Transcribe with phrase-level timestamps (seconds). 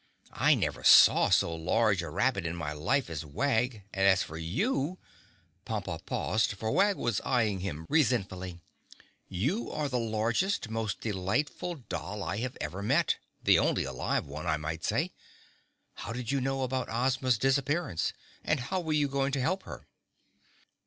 [0.33, 4.35] I never saw so large a rabbit in my life as Wag and as for
[4.35, 12.37] you!"—Pompa paused, for Wag was eying him resentfully—"you are the largest, most delightful doll I
[12.37, 15.11] have ever met, the only alive one, I might say.
[15.93, 18.11] How did you know about Ozma's disappearance
[18.43, 19.85] and how were you going to help her?"